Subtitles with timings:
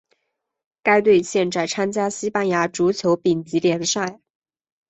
[0.81, 4.19] 该队现在参加西班牙足球丙级联赛。